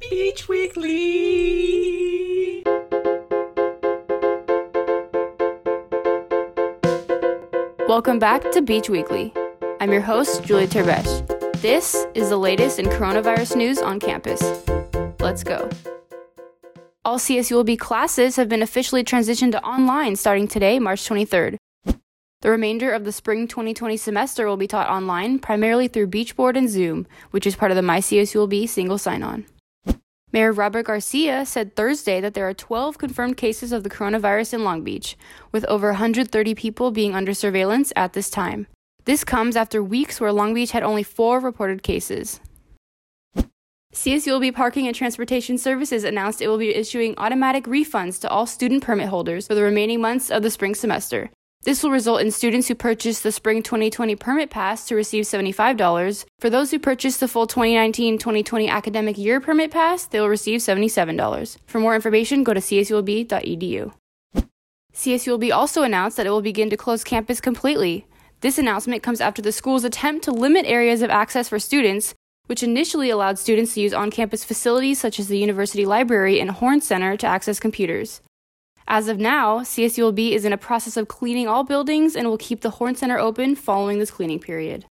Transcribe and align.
Beach 0.00 0.48
Weekly. 0.48 1.82
Welcome 7.88 8.20
back 8.20 8.48
to 8.52 8.62
Beach 8.62 8.88
Weekly. 8.88 9.34
I'm 9.80 9.90
your 9.90 10.00
host, 10.00 10.44
Julia 10.44 10.68
Terbesh. 10.68 11.26
This 11.60 12.06
is 12.14 12.28
the 12.28 12.36
latest 12.36 12.78
in 12.78 12.86
coronavirus 12.86 13.56
news 13.56 13.78
on 13.78 13.98
campus. 13.98 14.40
Let's 15.18 15.42
go. 15.42 15.68
All 17.04 17.18
CSULB 17.18 17.76
classes 17.78 18.36
have 18.36 18.48
been 18.48 18.62
officially 18.62 19.02
transitioned 19.02 19.50
to 19.52 19.62
online 19.64 20.14
starting 20.14 20.46
today, 20.46 20.78
March 20.78 21.08
23rd. 21.08 21.56
The 22.40 22.50
remainder 22.50 22.92
of 22.92 23.04
the 23.04 23.10
spring 23.10 23.48
2020 23.48 23.96
semester 23.96 24.46
will 24.46 24.56
be 24.56 24.68
taught 24.68 24.88
online, 24.88 25.40
primarily 25.40 25.88
through 25.88 26.06
Beachboard 26.06 26.56
and 26.56 26.70
Zoom, 26.70 27.08
which 27.32 27.48
is 27.48 27.56
part 27.56 27.72
of 27.72 27.76
the 27.76 27.82
MyCSULB 27.82 28.68
single 28.68 28.98
sign 28.98 29.24
on. 29.24 29.44
Mayor 30.30 30.52
Robert 30.52 30.84
Garcia 30.84 31.46
said 31.46 31.74
Thursday 31.74 32.20
that 32.20 32.34
there 32.34 32.46
are 32.46 32.52
12 32.52 32.98
confirmed 32.98 33.38
cases 33.38 33.72
of 33.72 33.82
the 33.82 33.88
coronavirus 33.88 34.54
in 34.54 34.64
Long 34.64 34.82
Beach, 34.82 35.16
with 35.52 35.64
over 35.64 35.88
130 35.88 36.54
people 36.54 36.90
being 36.90 37.14
under 37.14 37.32
surveillance 37.32 37.92
at 37.96 38.12
this 38.12 38.28
time. 38.28 38.66
This 39.06 39.24
comes 39.24 39.56
after 39.56 39.82
weeks 39.82 40.20
where 40.20 40.32
Long 40.32 40.52
Beach 40.52 40.72
had 40.72 40.82
only 40.82 41.02
four 41.02 41.40
reported 41.40 41.82
cases. 41.82 42.40
CSULB 43.94 44.54
Parking 44.54 44.86
and 44.86 44.94
Transportation 44.94 45.56
Services 45.56 46.04
announced 46.04 46.42
it 46.42 46.48
will 46.48 46.58
be 46.58 46.74
issuing 46.74 47.14
automatic 47.16 47.64
refunds 47.64 48.20
to 48.20 48.28
all 48.28 48.46
student 48.46 48.82
permit 48.82 49.08
holders 49.08 49.46
for 49.46 49.54
the 49.54 49.62
remaining 49.62 50.00
months 50.00 50.30
of 50.30 50.42
the 50.42 50.50
spring 50.50 50.74
semester. 50.74 51.30
This 51.64 51.82
will 51.82 51.90
result 51.90 52.20
in 52.20 52.30
students 52.30 52.68
who 52.68 52.74
purchase 52.74 53.20
the 53.20 53.32
spring 53.32 53.62
2020 53.62 54.16
permit 54.16 54.48
pass 54.48 54.86
to 54.86 54.94
receive 54.94 55.24
$75. 55.24 56.24
For 56.38 56.48
those 56.48 56.70
who 56.70 56.78
purchase 56.78 57.18
the 57.18 57.28
full 57.28 57.46
2019 57.46 58.16
2020 58.18 58.68
academic 58.68 59.18
year 59.18 59.40
permit 59.40 59.70
pass, 59.70 60.06
they 60.06 60.20
will 60.20 60.28
receive 60.28 60.60
$77. 60.60 61.58
For 61.66 61.80
more 61.80 61.94
information, 61.94 62.44
go 62.44 62.54
to 62.54 62.60
csulb.edu. 62.60 63.92
CSULB 64.94 65.52
also 65.52 65.82
announced 65.82 66.16
that 66.16 66.26
it 66.26 66.30
will 66.30 66.42
begin 66.42 66.70
to 66.70 66.76
close 66.76 67.04
campus 67.04 67.40
completely. 67.40 68.06
This 68.40 68.58
announcement 68.58 69.02
comes 69.02 69.20
after 69.20 69.42
the 69.42 69.52
school's 69.52 69.84
attempt 69.84 70.24
to 70.24 70.32
limit 70.32 70.64
areas 70.64 71.02
of 71.02 71.10
access 71.10 71.48
for 71.48 71.58
students, 71.58 72.14
which 72.46 72.62
initially 72.62 73.10
allowed 73.10 73.38
students 73.38 73.74
to 73.74 73.80
use 73.80 73.92
on 73.92 74.10
campus 74.10 74.44
facilities 74.44 74.98
such 74.98 75.20
as 75.20 75.28
the 75.28 75.38
University 75.38 75.84
Library 75.84 76.40
and 76.40 76.50
Horn 76.50 76.80
Center 76.80 77.16
to 77.16 77.26
access 77.26 77.60
computers. 77.60 78.22
As 78.90 79.06
of 79.08 79.18
now, 79.18 79.58
CSULB 79.58 80.32
is 80.32 80.46
in 80.46 80.52
a 80.54 80.56
process 80.56 80.96
of 80.96 81.08
cleaning 81.08 81.46
all 81.46 81.62
buildings 81.62 82.16
and 82.16 82.26
will 82.26 82.38
keep 82.38 82.62
the 82.62 82.70
Horn 82.70 82.94
Center 82.94 83.18
open 83.18 83.54
following 83.54 83.98
this 83.98 84.10
cleaning 84.10 84.40
period. 84.40 84.86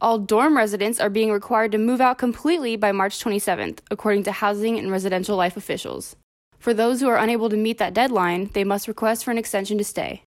All 0.00 0.18
dorm 0.18 0.56
residents 0.56 0.98
are 0.98 1.10
being 1.10 1.30
required 1.30 1.70
to 1.70 1.78
move 1.78 2.00
out 2.00 2.18
completely 2.18 2.74
by 2.74 2.90
March 2.90 3.22
27th, 3.22 3.78
according 3.88 4.24
to 4.24 4.32
Housing 4.32 4.80
and 4.80 4.90
Residential 4.90 5.36
Life 5.36 5.56
officials. 5.56 6.16
For 6.58 6.74
those 6.74 7.00
who 7.00 7.08
are 7.08 7.18
unable 7.18 7.48
to 7.50 7.56
meet 7.56 7.78
that 7.78 7.94
deadline, 7.94 8.50
they 8.52 8.64
must 8.64 8.88
request 8.88 9.24
for 9.24 9.30
an 9.30 9.38
extension 9.38 9.78
to 9.78 9.84
stay. 9.84 10.24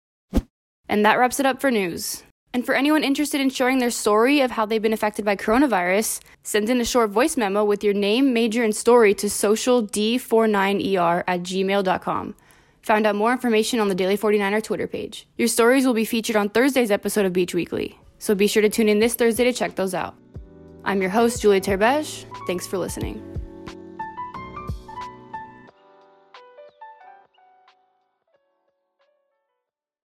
And 0.91 1.07
that 1.07 1.19
wraps 1.19 1.41
it 1.41 1.47
up 1.47 1.59
for 1.59 1.71
news. 1.71 2.23
And 2.53 2.67
for 2.67 2.75
anyone 2.75 3.05
interested 3.05 3.41
in 3.41 3.51
sharing 3.51 3.79
their 3.79 3.91
story 3.91 4.41
of 4.41 4.51
how 4.51 4.67
they've 4.67 4.83
been 4.83 4.93
affected 4.93 5.25
by 5.25 5.37
coronavirus, 5.37 6.21
send 6.43 6.69
in 6.69 6.81
a 6.81 6.85
short 6.85 7.11
voice 7.11 7.37
memo 7.37 7.65
with 7.65 7.85
your 7.85 7.95
name, 7.95 8.33
major, 8.33 8.65
and 8.65 8.75
story 8.75 9.15
to 9.15 9.29
sociald49er 9.29 11.25
at 11.29 11.41
gmail.com. 11.43 12.35
Find 12.83 13.07
out 13.07 13.15
more 13.15 13.33
information 13.33 13.79
on 13.79 13.89
the 13.89 13.95
Daily 13.95 14.17
49er 14.17 14.63
Twitter 14.63 14.89
page. 14.89 15.29
Your 15.39 15.49
stories 15.49 15.87
will 15.87 15.95
be 15.95 16.05
featured 16.05 16.37
on 16.37 16.49
Thursday's 16.49 16.91
episode 16.91 17.27
of 17.27 17.33
Beach 17.33 17.55
Weekly, 17.55 17.99
so 18.19 18.35
be 18.35 18.49
sure 18.49 18.63
to 18.63 18.69
tune 18.69 18.89
in 18.89 18.99
this 18.99 19.15
Thursday 19.15 19.45
to 19.45 19.53
check 19.53 19.77
those 19.77 19.95
out. 19.95 20.17
I'm 20.85 21.01
your 21.01 21.11
host, 21.11 21.43
Julia 21.43 21.61
Terbesh. 21.61 22.25
Thanks 22.47 22.67
for 22.67 22.79
listening. 22.79 23.40